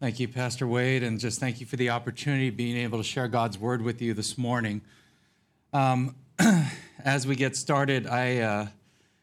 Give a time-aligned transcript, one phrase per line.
[0.00, 3.04] Thank you, Pastor Wade, and just thank you for the opportunity of being able to
[3.04, 4.80] share God's word with you this morning.
[5.74, 6.14] Um,
[7.04, 8.66] as we get started, I uh,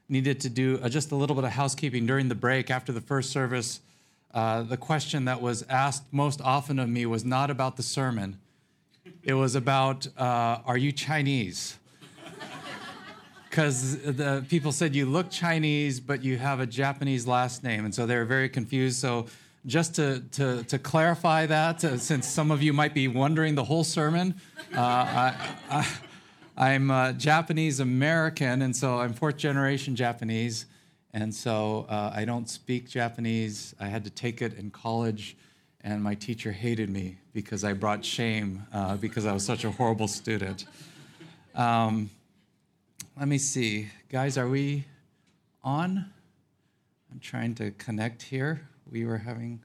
[0.08, 3.02] needed to do uh, just a little bit of housekeeping during the break after the
[3.02, 3.80] first service.
[4.32, 8.38] Uh, the question that was asked most often of me was not about the sermon,
[9.24, 11.80] it was about, uh, Are you Chinese?
[13.50, 17.96] Because the people said you look Chinese, but you have a Japanese last name, and
[17.96, 18.98] so they were very confused.
[18.98, 19.26] So
[19.68, 23.66] just to, to, to clarify that, uh, since some of you might be wondering the
[23.66, 24.34] whole sermon,
[24.74, 25.34] uh,
[26.58, 30.66] I, am uh, Japanese American, and so I'm fourth generation Japanese.
[31.14, 33.76] And so uh, I don't speak Japanese.
[33.80, 35.36] I had to take it in college,
[35.82, 39.72] and my teacher hated me because I brought shame uh, because I was such a
[39.72, 40.66] horrible student.
[41.56, 42.10] Um,
[43.20, 43.90] let me see.
[44.10, 44.86] Guys, are we
[45.62, 46.06] on?
[47.12, 49.62] I'm trying to connect here we were having.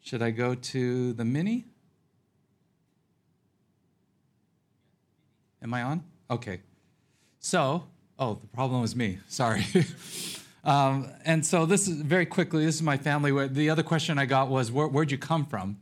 [0.00, 1.66] Should I go to the mini?
[5.62, 6.02] Am I on?
[6.30, 6.60] Okay.
[7.38, 7.84] So,
[8.18, 9.18] oh, the problem was me.
[9.28, 9.64] Sorry.
[10.64, 12.64] um, and so this is very quickly.
[12.64, 13.48] This is my family.
[13.48, 15.78] The other question I got was, Where, would you come from?"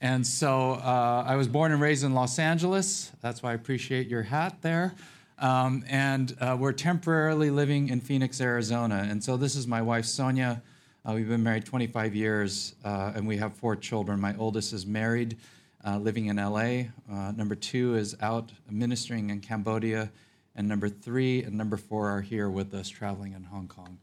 [0.00, 3.12] And so uh, I was born and raised in Los Angeles.
[3.20, 4.94] That's why I appreciate your hat there.
[5.40, 9.06] Um, and uh, we're temporarily living in Phoenix, Arizona.
[9.08, 10.60] And so this is my wife, Sonia.
[11.02, 14.20] Uh, we've been married 25 years, uh, and we have four children.
[14.20, 15.38] My oldest is married,
[15.82, 16.90] uh, living in LA.
[17.10, 20.12] Uh, number two is out ministering in Cambodia.
[20.56, 23.96] And number three and number four are here with us, traveling in Hong Kong.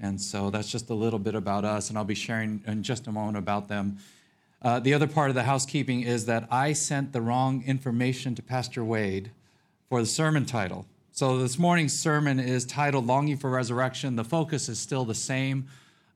[0.00, 3.06] And so that's just a little bit about us, and I'll be sharing in just
[3.06, 3.98] a moment about them.
[4.60, 8.42] Uh, the other part of the housekeeping is that I sent the wrong information to
[8.42, 9.30] Pastor Wade
[9.92, 10.86] for the sermon title.
[11.10, 14.16] So this morning's sermon is titled Longing for Resurrection.
[14.16, 15.68] The focus is still the same,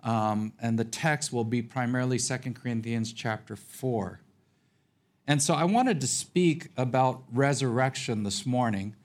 [0.02, 4.18] um, and the text will be primarily 2 Corinthians chapter 4.
[5.26, 8.96] And so I wanted to speak about resurrection this morning.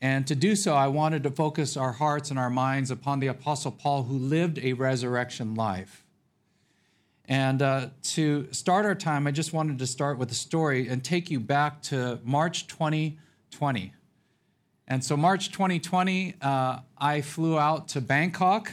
[0.00, 3.26] And to do so, I wanted to focus our hearts and our minds upon the
[3.26, 6.06] Apostle Paul, who lived a resurrection life.
[7.26, 11.04] And uh, to start our time, I just wanted to start with a story and
[11.04, 13.18] take you back to March 20.
[13.50, 13.94] 2020.
[14.88, 18.72] And so, March 2020, uh, I flew out to Bangkok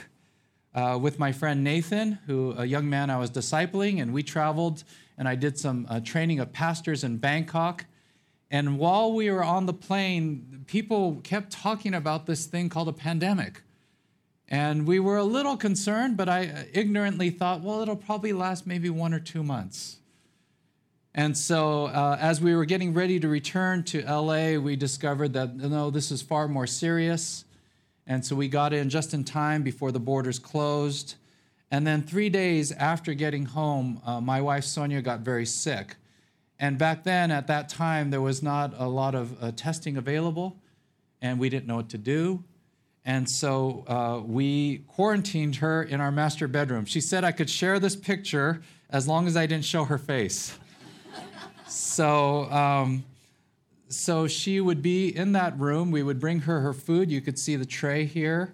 [0.73, 4.83] uh, with my friend Nathan, who a young man I was discipling, and we traveled
[5.17, 7.85] and I did some uh, training of pastors in Bangkok.
[8.49, 12.93] And while we were on the plane, people kept talking about this thing called a
[12.93, 13.63] pandemic.
[14.47, 18.89] And we were a little concerned, but I ignorantly thought, well, it'll probably last maybe
[18.89, 19.97] one or two months.
[21.17, 25.55] And so, uh, as we were getting ready to return to LA, we discovered that
[25.55, 27.43] no, this is far more serious.
[28.05, 31.15] And so, we got in just in time before the borders closed.
[31.71, 35.95] And then, three days after getting home, uh, my wife Sonia got very sick.
[36.59, 40.55] And back then, at that time, there was not a lot of uh, testing available,
[41.19, 42.43] and we didn't know what to do.
[43.05, 46.85] And so uh, we quarantined her in our master bedroom.
[46.85, 48.61] She said I could share this picture
[48.91, 50.55] as long as I didn't show her face
[51.67, 53.03] so, um,
[53.89, 55.91] so she would be in that room.
[55.91, 57.11] We would bring her her food.
[57.11, 58.53] You could see the tray here.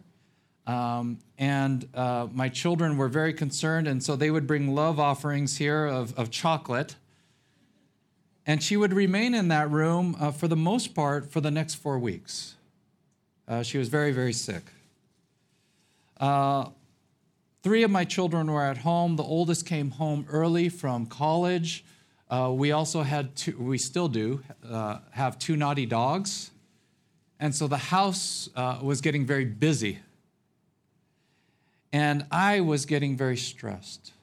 [0.65, 5.57] Um, and uh, my children were very concerned, and so they would bring love offerings
[5.57, 6.95] here of, of chocolate.
[8.45, 11.75] And she would remain in that room uh, for the most part for the next
[11.75, 12.55] four weeks.
[13.47, 14.63] Uh, she was very, very sick.
[16.17, 16.69] Uh,
[17.61, 19.15] three of my children were at home.
[19.17, 21.83] The oldest came home early from college.
[22.29, 26.51] Uh, we also had two, we still do, uh, have two naughty dogs.
[27.39, 29.99] And so the house uh, was getting very busy.
[31.91, 34.13] And I was getting very stressed.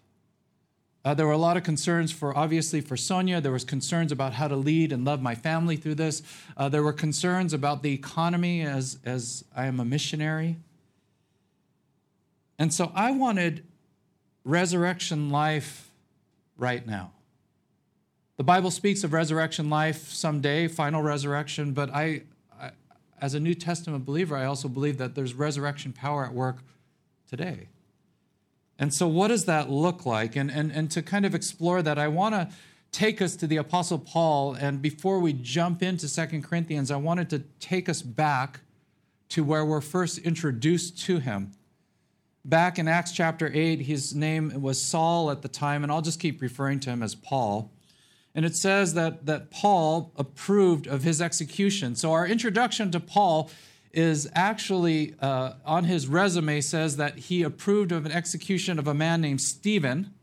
[1.04, 3.40] Uh, there were a lot of concerns for, obviously, for Sonia.
[3.40, 6.22] There was concerns about how to lead and love my family through this.
[6.56, 10.56] Uh, there were concerns about the economy as, as I am a missionary.
[12.58, 13.64] And so I wanted
[14.44, 15.90] resurrection life
[16.58, 17.12] right now.
[18.40, 22.22] The Bible speaks of resurrection life someday, final resurrection, but I,
[22.58, 22.70] I,
[23.20, 26.56] as a New Testament believer, I also believe that there's resurrection power at work
[27.28, 27.68] today.
[28.78, 30.36] And so, what does that look like?
[30.36, 32.48] And, and, and to kind of explore that, I want to
[32.92, 34.54] take us to the Apostle Paul.
[34.54, 38.60] And before we jump into Second Corinthians, I wanted to take us back
[39.28, 41.52] to where we're first introduced to him.
[42.46, 46.20] Back in Acts chapter 8, his name was Saul at the time, and I'll just
[46.20, 47.70] keep referring to him as Paul.
[48.34, 51.96] And it says that, that Paul approved of his execution.
[51.96, 53.50] So, our introduction to Paul
[53.92, 58.94] is actually uh, on his resume says that he approved of an execution of a
[58.94, 60.14] man named Stephen,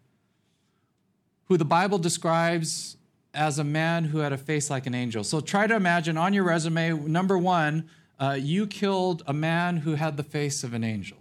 [1.45, 2.95] who the Bible describes
[3.33, 5.23] as a man who had a face like an angel.
[5.23, 7.89] So try to imagine on your resume, number one,
[8.19, 11.17] uh, you killed a man who had the face of an angel.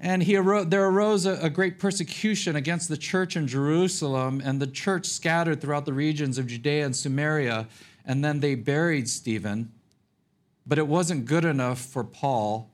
[0.00, 4.60] And he arose, there arose a, a great persecution against the church in Jerusalem, and
[4.60, 7.68] the church scattered throughout the regions of Judea and Samaria,
[8.04, 9.72] and then they buried Stephen.
[10.66, 12.70] But it wasn't good enough for Paul,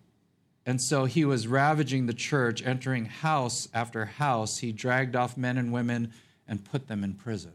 [0.65, 4.59] and so he was ravaging the church, entering house after house.
[4.59, 6.13] He dragged off men and women
[6.47, 7.53] and put them in prison.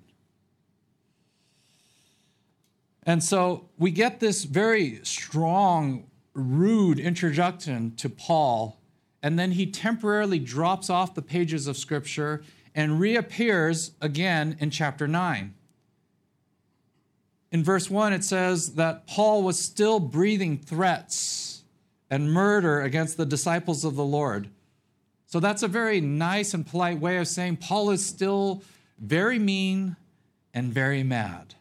[3.03, 8.79] And so we get this very strong, rude introduction to Paul,
[9.25, 12.43] and then he temporarily drops off the pages of Scripture
[12.73, 15.53] and reappears again in chapter 9
[17.55, 21.63] in verse 1, it says that Paul was still breathing threats
[22.09, 24.49] and murder against the disciples of the Lord.
[25.27, 28.61] So that's a very nice and polite way of saying Paul is still
[28.99, 29.95] very mean
[30.53, 31.55] and very mad.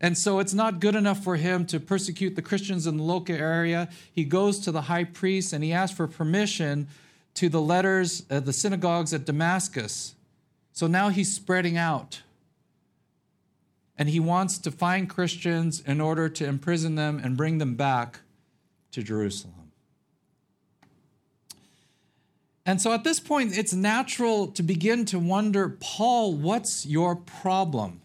[0.00, 3.34] And so it's not good enough for him to persecute the Christians in the local
[3.34, 3.88] area.
[4.12, 6.88] He goes to the high priest and he asks for permission
[7.34, 10.14] to the letters of the synagogues at Damascus.
[10.72, 12.22] So now he's spreading out
[13.98, 18.20] and he wants to find Christians in order to imprison them and bring them back
[18.92, 19.54] to Jerusalem.
[22.66, 28.00] And so at this point, it's natural to begin to wonder Paul, what's your problem?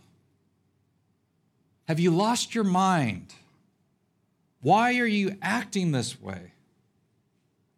[1.92, 3.34] Have you lost your mind?
[4.62, 6.54] Why are you acting this way?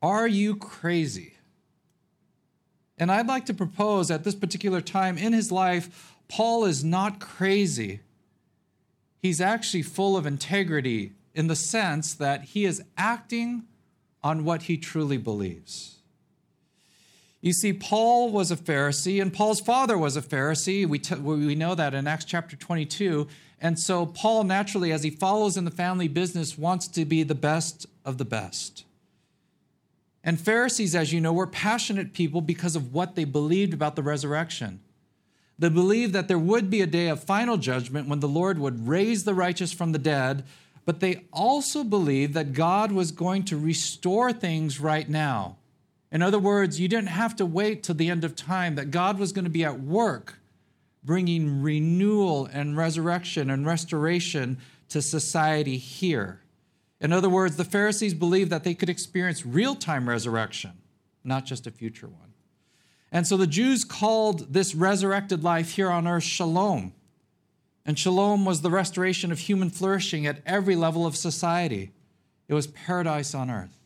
[0.04, 1.34] Are you crazy?
[2.96, 7.20] And I'd like to propose at this particular time in his life, Paul is not
[7.20, 8.02] crazy.
[9.20, 13.64] He's actually full of integrity in the sense that he is acting
[14.22, 15.94] on what he truly believes.
[17.42, 20.88] You see, Paul was a Pharisee, and Paul's father was a Pharisee.
[20.88, 23.28] We, t- we know that in Acts chapter 22.
[23.64, 27.34] And so, Paul, naturally, as he follows in the family business, wants to be the
[27.34, 28.84] best of the best.
[30.22, 34.04] And Pharisees, as you know, were passionate people because of what they believed about the
[34.04, 34.82] resurrection.
[35.58, 38.86] They believed that there would be a day of final judgment when the Lord would
[38.86, 40.44] raise the righteous from the dead,
[40.84, 45.56] but they also believed that God was going to restore things right now.
[46.12, 49.18] In other words, you didn't have to wait till the end of time, that God
[49.18, 50.40] was going to be at work
[51.04, 54.58] bringing renewal and resurrection and restoration
[54.90, 56.42] to society here.
[57.02, 60.72] In other words, the Pharisees believed that they could experience real time resurrection,
[61.24, 62.34] not just a future one.
[63.12, 66.94] And so the Jews called this resurrected life here on earth shalom.
[67.86, 71.92] And shalom was the restoration of human flourishing at every level of society.
[72.48, 73.78] It was paradise on earth.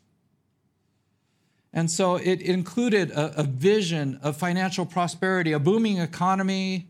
[1.74, 6.88] And so it included a, a, vision of financial prosperity, a booming economy,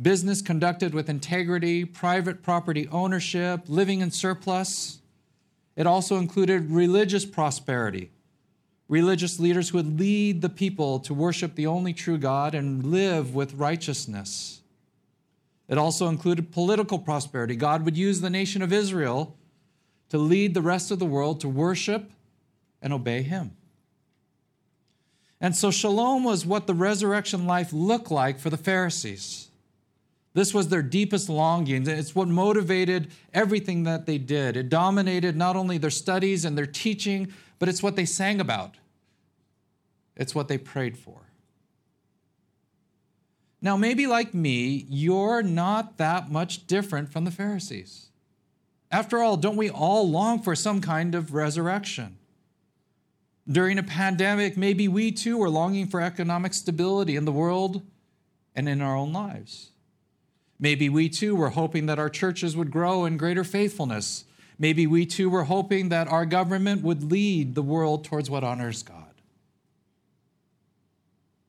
[0.00, 5.00] business conducted with integrity, private property ownership, living in surplus.
[5.76, 8.10] It also included religious prosperity,
[8.88, 13.34] religious leaders who would lead the people to worship the only true God and live
[13.34, 14.60] with righteousness.
[15.68, 17.54] It also included political prosperity.
[17.54, 19.36] God would use the nation of Israel
[20.08, 22.10] to lead the rest of the world to worship
[22.80, 23.52] and obey Him.
[25.40, 29.47] And so, shalom was what the resurrection life looked like for the Pharisees.
[30.38, 31.84] This was their deepest longing.
[31.88, 34.56] It's what motivated everything that they did.
[34.56, 38.76] It dominated not only their studies and their teaching, but it's what they sang about,
[40.14, 41.22] it's what they prayed for.
[43.60, 48.10] Now, maybe like me, you're not that much different from the Pharisees.
[48.92, 52.16] After all, don't we all long for some kind of resurrection?
[53.50, 57.82] During a pandemic, maybe we too are longing for economic stability in the world
[58.54, 59.72] and in our own lives.
[60.60, 64.24] Maybe we too were hoping that our churches would grow in greater faithfulness
[64.58, 68.82] Maybe we too were hoping that our government would lead the world towards what honors
[68.82, 69.04] God.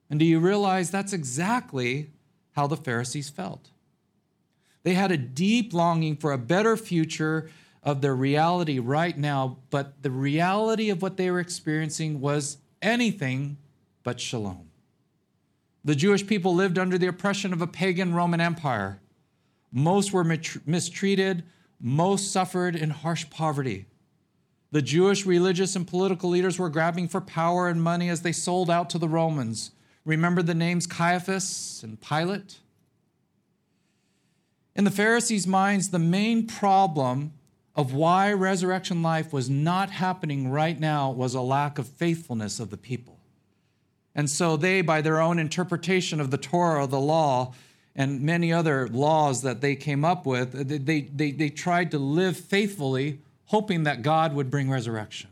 [0.10, 2.12] And do you realize that's exactly
[2.52, 3.70] how the Pharisees felt?
[4.84, 7.50] They had a deep longing for a better future
[7.82, 13.58] of their reality right now, but the reality of what they were experiencing was anything
[14.04, 14.69] but shalom.
[15.90, 19.00] The Jewish people lived under the oppression of a pagan Roman Empire.
[19.72, 21.44] Most were mistreated,
[21.82, 23.88] most suffered in harsh poverty.
[24.72, 28.70] The Jewish religious and political leaders were grabbing for power and money as they sold
[28.70, 29.72] out to the Romans.
[30.06, 32.60] Remember the names Caiaphas and Pilate?
[34.76, 37.34] In the Pharisees' minds, the main problem
[37.76, 42.70] of why resurrection life was not happening right now was a lack of faithfulness of
[42.70, 43.19] the people.
[44.16, 47.54] And so they, by their own interpretation of the Torah, the law,
[47.96, 50.52] and many other laws that they came up with,
[50.86, 55.30] they, they, they tried to live faithfully, hoping that God would bring resurrection.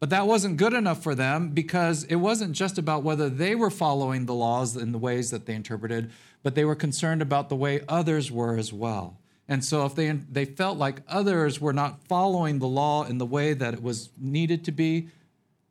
[0.00, 3.70] But that wasn't good enough for them because it wasn't just about whether they were
[3.70, 6.10] following the laws in the ways that they interpreted,
[6.42, 9.18] but they were concerned about the way others were as well.
[9.48, 13.26] And so if they, they felt like others were not following the law in the
[13.26, 15.08] way that it was needed to be,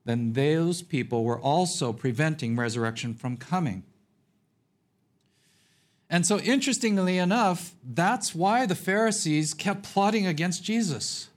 [0.07, 3.83] then those people were also preventing resurrection from coming.
[6.09, 11.29] And so, interestingly enough, that's why the Pharisees kept plotting against Jesus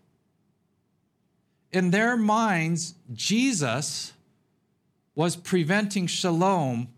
[1.72, 4.12] in their minds, Jesus
[5.14, 6.88] was preventing shalom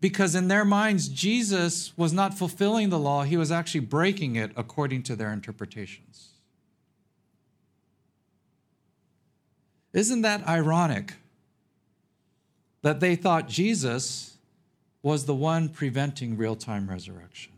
[0.00, 4.52] because in their minds, Jesus was not fulfilling the law, he was actually breaking it
[4.56, 6.30] according to their interpretations.
[9.92, 11.14] Isn't that ironic
[12.82, 14.36] that they thought Jesus
[15.02, 17.52] was the one preventing real time resurrection?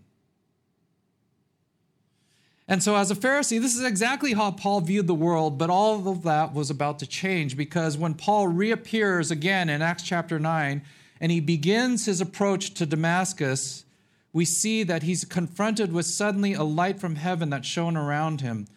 [2.70, 6.06] And so, as a Pharisee, this is exactly how Paul viewed the world, but all
[6.08, 10.80] of that was about to change because when Paul reappears again in Acts chapter 9
[11.20, 13.84] and he begins his approach to Damascus,
[14.32, 18.68] we see that he's confronted with suddenly a light from heaven that shone around him.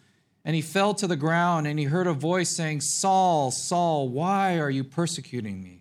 [0.44, 4.58] And he fell to the ground and he heard a voice saying, Saul, Saul, why
[4.58, 5.80] are you persecuting me?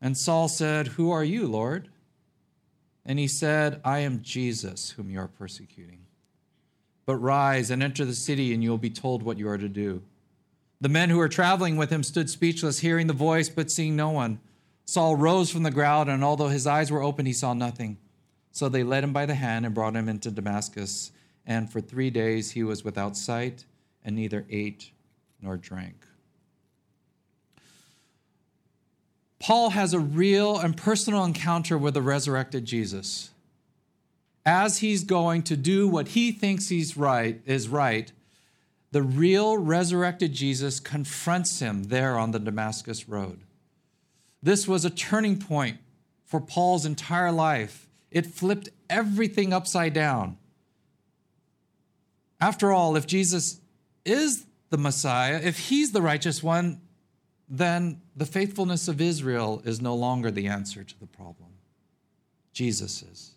[0.00, 1.88] And Saul said, Who are you, Lord?
[3.06, 6.00] And he said, I am Jesus whom you are persecuting.
[7.06, 9.68] But rise and enter the city, and you will be told what you are to
[9.68, 10.02] do.
[10.80, 14.10] The men who were traveling with him stood speechless, hearing the voice, but seeing no
[14.10, 14.40] one.
[14.86, 17.98] Saul rose from the ground, and although his eyes were open, he saw nothing.
[18.52, 21.12] So they led him by the hand and brought him into Damascus.
[21.46, 23.64] And for three days he was without sight,
[24.04, 24.90] and neither ate
[25.40, 26.06] nor drank.
[29.38, 33.30] Paul has a real and personal encounter with the resurrected Jesus.
[34.46, 38.10] As he's going to do what he thinks he's right is right,
[38.90, 43.40] the real resurrected Jesus confronts him there on the Damascus road.
[44.42, 45.78] This was a turning point
[46.24, 47.88] for Paul's entire life.
[48.10, 50.38] It flipped everything upside down.
[52.44, 53.58] After all, if Jesus
[54.04, 56.78] is the Messiah, if he's the righteous one,
[57.48, 61.48] then the faithfulness of Israel is no longer the answer to the problem.
[62.52, 63.30] Jesus is.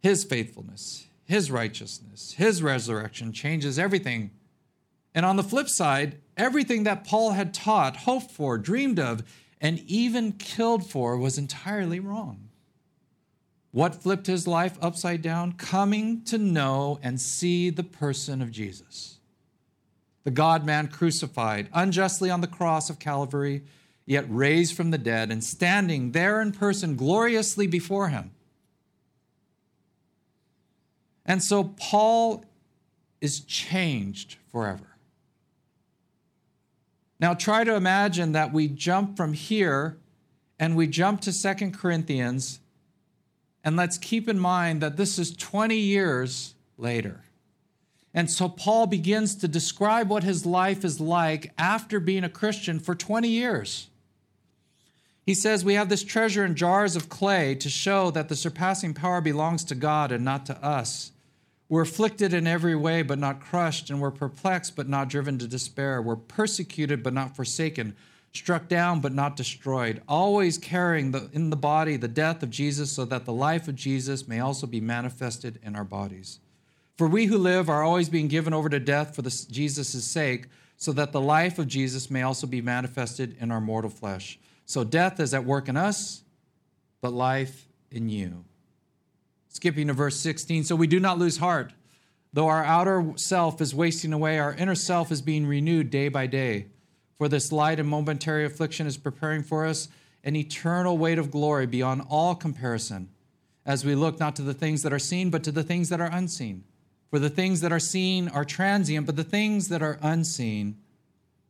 [0.00, 4.30] His faithfulness, his righteousness, his resurrection changes everything.
[5.14, 9.24] And on the flip side, everything that Paul had taught, hoped for, dreamed of,
[9.60, 12.48] and even killed for was entirely wrong.
[13.72, 15.52] What flipped his life upside down?
[15.52, 19.18] Coming to know and see the person of Jesus
[20.24, 23.62] the God man crucified unjustly on the cross of Calvary,
[24.06, 28.30] yet raised from the dead and standing there in person gloriously before him.
[31.24, 32.44] And so Paul
[33.20, 34.96] is changed forever.
[37.20, 39.96] Now try to imagine that we jump from here
[40.58, 42.60] and we jump to Second Corinthians,
[43.64, 47.20] and let's keep in mind that this is 20 years later.
[48.14, 52.78] And so Paul begins to describe what his life is like after being a Christian
[52.78, 53.88] for 20 years.
[55.24, 58.92] He says, We have this treasure in jars of clay to show that the surpassing
[58.92, 61.12] power belongs to God and not to us.
[61.68, 65.48] We're afflicted in every way, but not crushed, and we're perplexed, but not driven to
[65.48, 66.02] despair.
[66.02, 67.96] We're persecuted, but not forsaken,
[68.34, 72.90] struck down, but not destroyed, always carrying the, in the body the death of Jesus,
[72.90, 76.40] so that the life of Jesus may also be manifested in our bodies.
[76.96, 80.46] For we who live are always being given over to death for Jesus' sake,
[80.76, 84.38] so that the life of Jesus may also be manifested in our mortal flesh.
[84.64, 86.22] So death is at work in us,
[87.00, 88.44] but life in you.
[89.48, 90.64] Skipping to verse 16.
[90.64, 91.72] So we do not lose heart.
[92.32, 96.26] Though our outer self is wasting away, our inner self is being renewed day by
[96.26, 96.66] day.
[97.22, 99.86] For this light and momentary affliction is preparing for us
[100.24, 103.10] an eternal weight of glory beyond all comparison,
[103.64, 106.00] as we look not to the things that are seen, but to the things that
[106.00, 106.64] are unseen.
[107.10, 110.78] For the things that are seen are transient, but the things that are unseen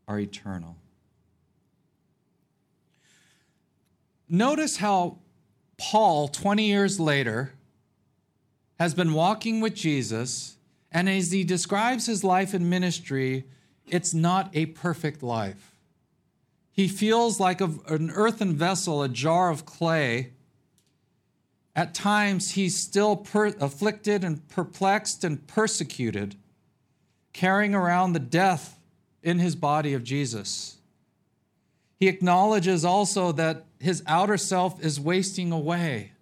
[0.06, 0.76] are eternal.
[4.28, 5.20] Notice how
[5.78, 7.54] Paul, 20 years later,
[8.78, 10.58] has been walking with Jesus,
[10.90, 13.46] and as he describes his life and ministry,
[13.92, 15.76] it's not a perfect life.
[16.72, 20.32] He feels like a, an earthen vessel, a jar of clay
[21.76, 26.36] At times, he's still per- afflicted and perplexed and persecuted,
[27.32, 28.78] carrying around the death
[29.22, 30.78] in his body of Jesus.
[31.98, 36.12] He acknowledges also that his outer self is wasting away.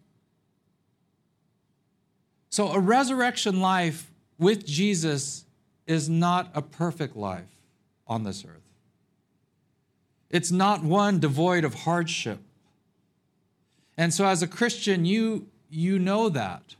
[2.50, 5.44] So, a resurrection life with Jesus
[5.86, 7.59] is not a perfect life
[8.10, 8.60] on this earth.
[10.28, 12.40] It's not one devoid of hardship.
[13.96, 16.74] And so as a Christian, you you know that.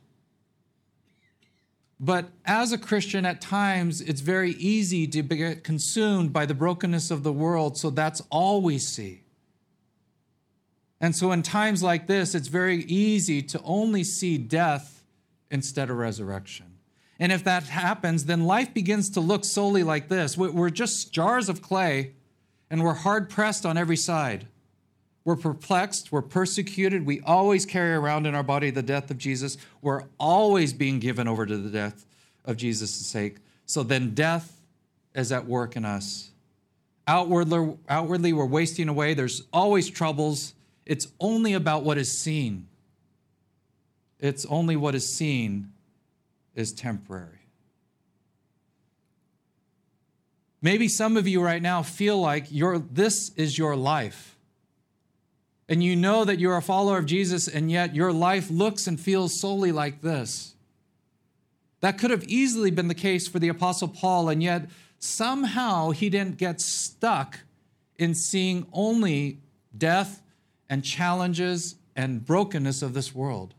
[2.01, 7.11] But as a Christian, at times it's very easy to get consumed by the brokenness
[7.11, 9.23] of the world, so that's all we see.
[10.99, 15.03] And so, in times like this, it's very easy to only see death
[15.51, 16.70] instead of resurrection.
[17.21, 21.51] And if that happens, then life begins to look solely like this we're just jars
[21.51, 22.15] of clay,
[22.71, 24.47] and we're hard pressed on every side.
[25.23, 29.59] We're perplexed, we're persecuted, we always carry around in our body the death of Jesus.
[29.83, 32.07] We're always being given over to the death
[32.47, 33.37] of Jesus' sake.
[33.67, 34.59] So then death
[35.15, 36.31] is at work in us.
[37.07, 39.13] Outwardly, outwardly, we're wasting away.
[39.13, 40.55] There's always troubles.
[40.87, 42.67] It's only about what is seen.
[44.19, 45.71] It's only what is seen
[46.55, 47.41] is temporary.
[50.63, 54.37] Maybe some of you right now feel like your this is your life.
[55.69, 58.99] And you know that you're a follower of Jesus, and yet your life looks and
[58.99, 60.55] feels solely like this.
[61.81, 66.11] That could have easily been the case for the Apostle Paul, and yet somehow he
[66.11, 67.41] didn't get stuck
[67.99, 69.39] in seeing only
[69.77, 70.23] death
[70.69, 73.55] and challenges and brokenness of this world.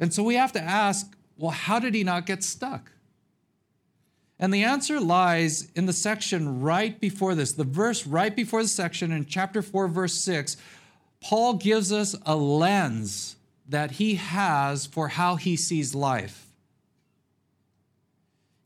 [0.00, 2.92] And so we have to ask well, how did he not get stuck?
[4.38, 8.68] And the answer lies in the section right before this, the verse right before the
[8.68, 10.56] section in chapter 4, verse 6.
[11.22, 13.36] Paul gives us a lens
[13.68, 16.46] that he has for how he sees life.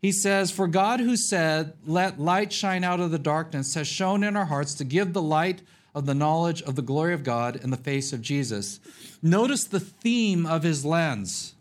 [0.01, 4.23] He says, For God who said, Let light shine out of the darkness, has shone
[4.23, 5.63] in our hearts to give the light
[5.95, 8.81] of the knowledge of the glory of God in the face of Jesus.
[9.23, 11.56] Notice the theme of his lens.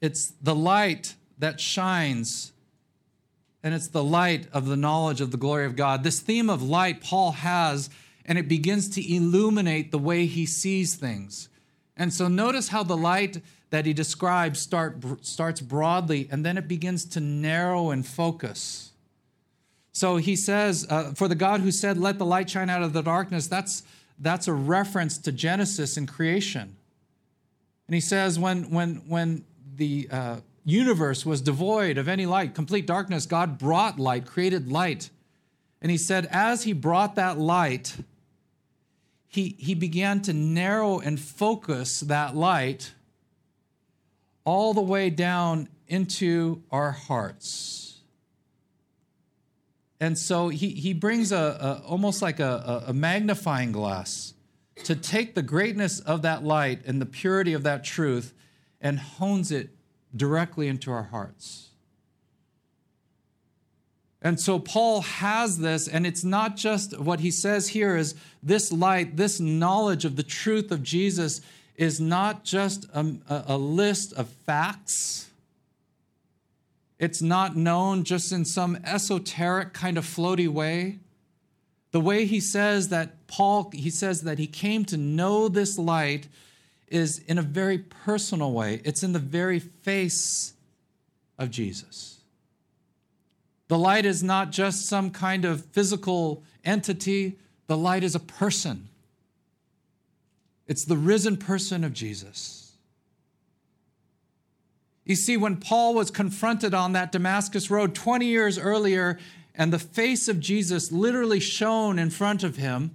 [0.00, 2.52] It's the light that shines,
[3.62, 6.02] and it's the light of the knowledge of the glory of God.
[6.02, 7.90] This theme of light Paul has,
[8.24, 11.48] and it begins to illuminate the way he sees things.
[11.96, 16.68] And so notice how the light that he describes start, starts broadly, and then it
[16.68, 18.92] begins to narrow and focus.
[19.92, 22.92] So he says, uh, For the God who said, Let the light shine out of
[22.92, 23.82] the darkness, that's,
[24.18, 26.76] that's a reference to Genesis and creation.
[27.88, 29.44] And he says, when, when, when
[29.78, 35.10] the uh, universe was devoid of any light, complete darkness, God brought light, created light.
[35.80, 37.96] And he said, as he brought that light,
[39.28, 42.92] he, he began to narrow and focus that light
[44.44, 48.00] all the way down into our hearts.
[50.00, 54.34] And so he, he brings a, a almost like a, a magnifying glass
[54.84, 58.32] to take the greatness of that light and the purity of that truth
[58.80, 59.70] and hones it
[60.14, 61.68] directly into our hearts.
[64.20, 68.72] And so Paul has this, and it's not just what he says here is this
[68.72, 71.40] light, this knowledge of the truth of Jesus
[71.76, 75.30] is not just a, a, list of facts.
[76.98, 80.98] It's not known just in some esoteric kind of floaty way.
[81.92, 86.26] The way he says that Paul, he says that he came to know this light
[86.90, 90.54] is in a very personal way, it's in the very face
[91.38, 92.20] of Jesus.
[93.68, 98.88] The light is not just some kind of physical entity, the light is a person.
[100.66, 102.72] It's the risen person of Jesus.
[105.04, 109.18] You see, when Paul was confronted on that Damascus road 20 years earlier,
[109.54, 112.94] and the face of Jesus literally shone in front of him,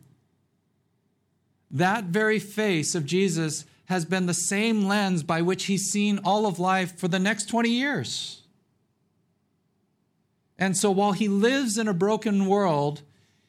[1.70, 6.48] that very face of Jesus has been the same lens by which he's seen all
[6.48, 8.42] of life for the next 20 years.
[10.58, 13.04] And so while he lives in a broken world,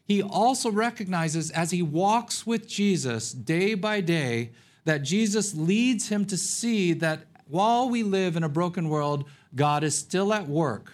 [0.04, 4.50] he also recognizes as he walks with Jesus day by day
[4.85, 9.83] that Jesus leads him to see that while we live in a broken world, God
[9.83, 10.92] is still at work.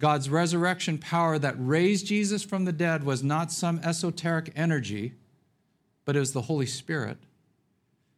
[0.00, 5.12] God's resurrection power that raised Jesus from the dead was not some esoteric energy,
[6.04, 7.18] but it was the Holy Spirit.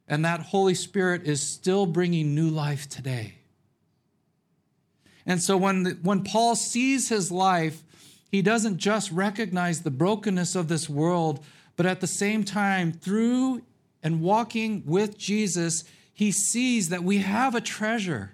[0.08, 3.34] And that Holy Spirit is still bringing new life today.
[5.26, 7.82] And so when, when Paul sees his life,
[8.30, 11.44] he doesn't just recognize the brokenness of this world,
[11.76, 13.62] but at the same time, through
[14.02, 18.32] and walking with Jesus, he sees that we have a treasure.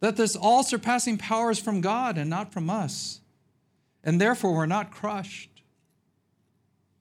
[0.00, 3.20] That this all surpassing power is from God and not from us.
[4.04, 5.62] And therefore, we're not crushed.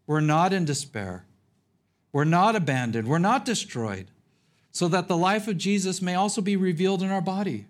[0.08, 1.26] We're not in despair.
[2.16, 3.10] We're not abandoned.
[3.10, 4.08] We're not destroyed.
[4.72, 7.66] So that the life of Jesus may also be revealed in our body.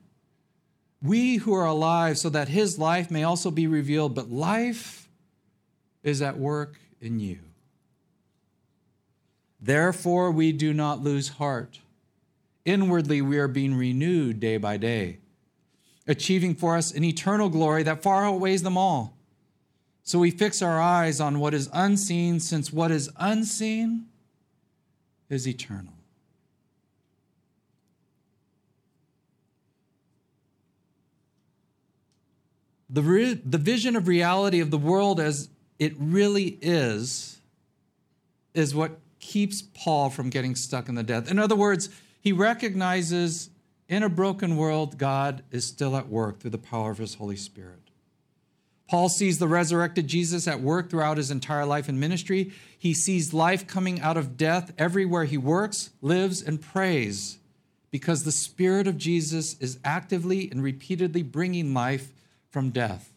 [1.02, 4.14] We who are alive, so that his life may also be revealed.
[4.14, 5.10] But life
[6.04, 7.40] is at work in you.
[9.60, 11.80] Therefore, we do not lose heart.
[12.66, 15.18] Inwardly, we are being renewed day by day,
[16.08, 19.18] achieving for us an eternal glory that far outweighs them all.
[20.04, 24.06] So we fix our eyes on what is unseen, since what is unseen
[25.30, 25.94] is eternal.
[32.90, 37.40] The, re- the vision of reality of the world as it really is,
[38.54, 41.30] is what keeps Paul from getting stuck in the death.
[41.30, 41.90] In other words,
[42.22, 43.50] he recognizes
[43.88, 47.36] in a broken world, God is still at work through the power of his Holy
[47.36, 47.85] Spirit.
[48.88, 52.52] Paul sees the resurrected Jesus at work throughout his entire life and ministry.
[52.78, 57.40] He sees life coming out of death everywhere he works, lives, and prays
[57.90, 62.12] because the Spirit of Jesus is actively and repeatedly bringing life
[62.50, 63.12] from death.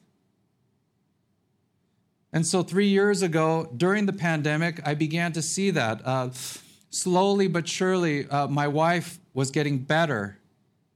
[2.33, 6.00] And so, three years ago, during the pandemic, I began to see that.
[6.04, 6.31] Uh,
[6.90, 10.38] slowly but surely, uh, my wife was getting better.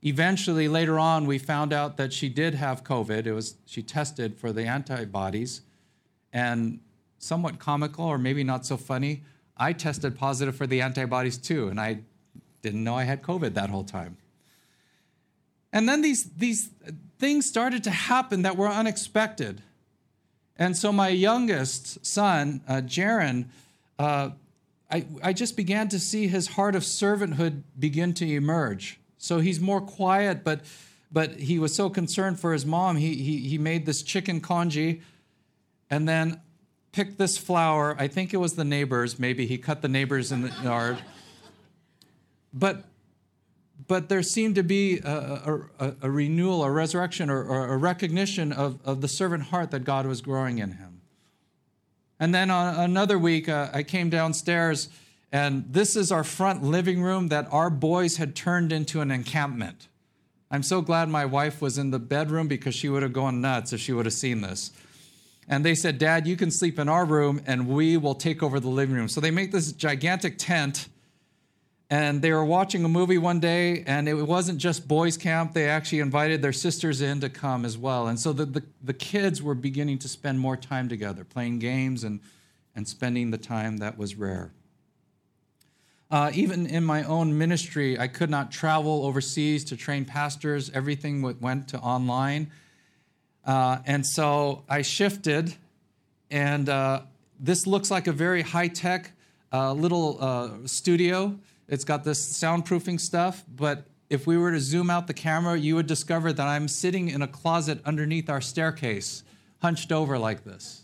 [0.02, 3.26] Eventually, later on, we found out that she did have COVID.
[3.26, 5.62] It was she tested for the antibodies,
[6.32, 6.80] and
[7.18, 9.22] somewhat comical, or maybe not so funny,
[9.56, 12.00] I tested positive for the antibodies too, and I
[12.62, 14.16] didn't know I had COVID that whole time.
[15.72, 16.70] And then these these
[17.18, 19.62] things started to happen that were unexpected.
[20.56, 23.46] And so my youngest son, uh, Jaron,
[23.98, 24.30] uh,
[24.90, 28.98] I, I just began to see his heart of servanthood begin to emerge.
[29.22, 30.62] So he's more quiet, but
[31.12, 35.02] but he was so concerned for his mom, he, he, he made this chicken congee
[35.90, 36.40] and then
[36.90, 37.94] picked this flower.
[37.98, 39.18] I think it was the neighbors.
[39.18, 40.98] Maybe he cut the neighbors in the yard.
[42.52, 42.84] But
[43.86, 48.52] but there seemed to be a, a, a renewal, a resurrection, or, or, a recognition
[48.52, 51.00] of, of the servant heart that God was growing in him.
[52.20, 54.88] And then on another week, uh, I came downstairs,
[55.32, 59.88] and this is our front living room that our boys had turned into an encampment.
[60.50, 63.72] I'm so glad my wife was in the bedroom because she would have gone nuts
[63.72, 64.70] if she would have seen this.
[65.48, 68.60] And they said, Dad, you can sleep in our room and we will take over
[68.60, 69.08] the living room.
[69.08, 70.88] So they make this gigantic tent
[71.88, 75.68] and they were watching a movie one day and it wasn't just boys camp they
[75.68, 79.42] actually invited their sisters in to come as well and so the, the, the, kids
[79.42, 82.20] were beginning to spend more time together playing games and,
[82.74, 84.52] and spending the time that was rare
[86.12, 90.70] uh, even in my own ministry i could not travel overseas to train pastors.
[90.70, 92.50] Everything went to online.
[93.44, 95.56] Uh, and so i shifted
[96.30, 97.02] and uh,
[97.40, 99.12] this looks like a very high-tech
[99.52, 101.38] uh, little uh, studio.
[101.68, 105.74] It's got this soundproofing stuff, but if we were to zoom out the camera, you
[105.74, 109.24] would discover that I'm sitting in a closet underneath our staircase,
[109.60, 110.81] hunched over like this.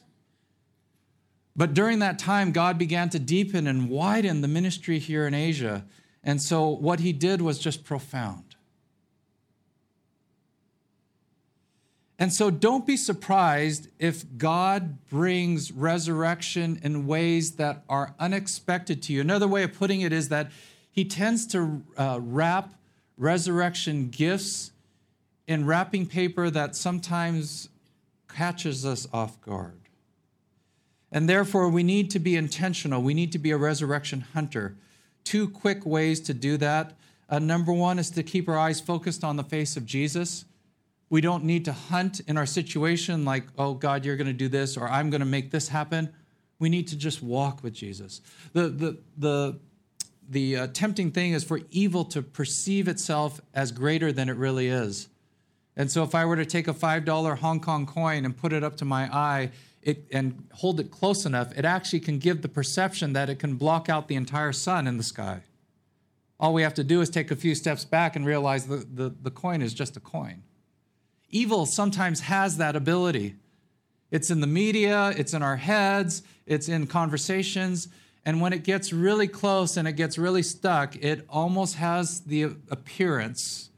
[1.59, 5.85] But during that time, God began to deepen and widen the ministry here in Asia.
[6.23, 8.55] And so what he did was just profound.
[12.16, 19.12] And so don't be surprised if God brings resurrection in ways that are unexpected to
[19.12, 19.21] you.
[19.21, 20.53] Another way of putting it is that
[20.92, 22.73] he tends to uh, wrap
[23.16, 24.71] resurrection gifts
[25.49, 27.68] in wrapping paper that sometimes
[28.29, 29.88] catches us off guard.
[31.11, 33.03] And therefore, we need to be intentional.
[33.03, 34.77] We need to be a resurrection hunter.
[35.25, 36.94] Two quick ways to do that.
[37.31, 40.44] Uh, number one is to keep our eyes focused on the face of Jesus.
[41.11, 44.49] We don't need to hunt in our situation like, oh, God, you're going to do
[44.49, 46.11] this, or I'm going to make this happen.
[46.59, 48.21] We need to just walk with Jesus.
[48.53, 49.59] The, the, the
[50.29, 54.68] the uh, tempting thing is for evil to perceive itself as greater than it really
[54.68, 55.09] is.
[55.77, 58.62] And so if I were to take a $5 Hong Kong coin and put it
[58.62, 59.51] up to my eye
[59.83, 63.57] it, and hold it close enough, it actually can give the perception that it can
[63.57, 65.43] block out the entire sun in the sky.
[66.41, 69.14] All we have to do is take a few steps back and realize the, the,
[69.23, 70.43] the coin is just a coin.
[71.31, 73.35] Evil sometimes has that ability.
[74.11, 77.88] It's in the media, it's in our heads, it's in conversations.
[78.25, 82.43] And when it gets really close and it gets really stuck, it almost has the
[82.71, 83.71] appearance,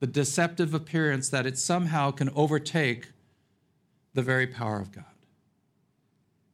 [0.00, 3.08] the deceptive appearance, that it somehow can overtake
[4.14, 5.04] the very power of God.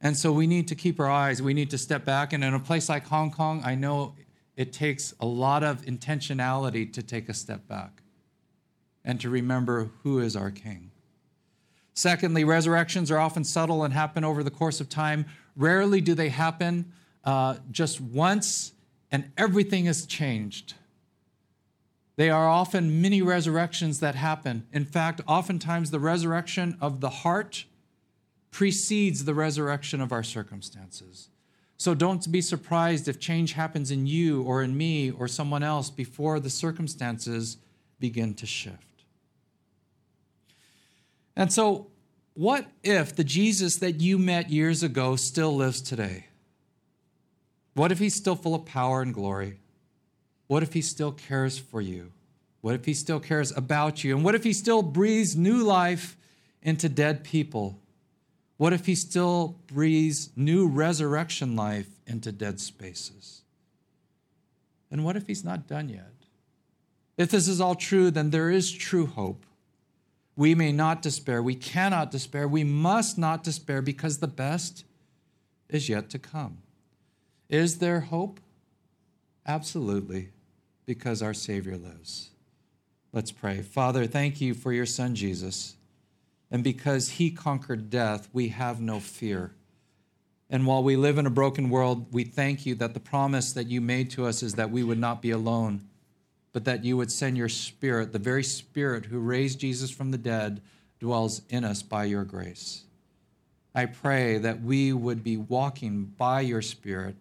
[0.01, 2.33] And so we need to keep our eyes, we need to step back.
[2.33, 4.15] And in a place like Hong Kong, I know
[4.55, 8.01] it takes a lot of intentionality to take a step back
[9.03, 10.91] and to remember who is our King.
[11.93, 15.25] Secondly, resurrections are often subtle and happen over the course of time.
[15.55, 16.93] Rarely do they happen
[17.25, 18.71] uh, just once
[19.11, 20.75] and everything is changed.
[22.15, 24.67] They are often many resurrections that happen.
[24.73, 27.65] In fact, oftentimes the resurrection of the heart
[28.51, 31.29] precedes the resurrection of our circumstances.
[31.77, 35.89] So don't be surprised if change happens in you or in me or someone else
[35.89, 37.57] before the circumstances
[37.99, 39.03] begin to shift.
[41.35, 41.87] And so,
[42.33, 46.25] what if the Jesus that you met years ago still lives today?
[47.73, 49.59] What if he's still full of power and glory?
[50.47, 52.11] What if he still cares for you?
[52.61, 54.15] What if he still cares about you?
[54.15, 56.17] And what if he still breathes new life
[56.61, 57.79] into dead people?
[58.59, 63.43] What if he still breathes new resurrection life into dead spaces?
[64.91, 66.11] And what if he's not done yet?
[67.15, 69.45] If this is all true, then there is true hope.
[70.35, 71.41] We may not despair.
[71.41, 72.49] We cannot despair.
[72.49, 74.83] We must not despair because the best
[75.69, 76.57] is yet to come.
[77.47, 78.41] Is there hope?
[79.47, 80.31] Absolutely,
[80.85, 82.31] because our Savior lives.
[83.13, 83.61] Let's pray.
[83.61, 85.77] Father, thank you for your Son, Jesus.
[86.51, 89.51] And because he conquered death, we have no fear.
[90.49, 93.67] And while we live in a broken world, we thank you that the promise that
[93.67, 95.81] you made to us is that we would not be alone,
[96.53, 100.17] but that you would send your Spirit, the very Spirit who raised Jesus from the
[100.17, 100.61] dead,
[100.99, 102.83] dwells in us by your grace.
[103.75, 107.17] I pray that we would be walking by your Spirit,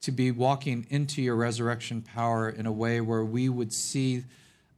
[0.00, 4.24] to be walking into your resurrection power in a way where we would see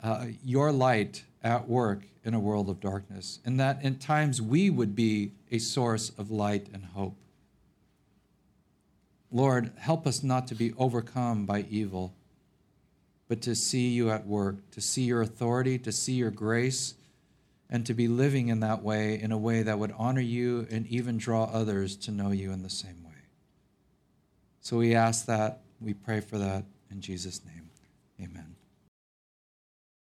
[0.03, 4.69] uh, your light at work in a world of darkness, and that in times we
[4.69, 7.17] would be a source of light and hope.
[9.33, 12.13] Lord, help us not to be overcome by evil,
[13.29, 16.95] but to see you at work, to see your authority, to see your grace,
[17.71, 20.87] and to be living in that way in a way that would honor you and
[20.87, 23.23] even draw others to know you in the same way.
[24.61, 27.71] So we ask that, we pray for that in Jesus' name.
[28.21, 28.58] Amen.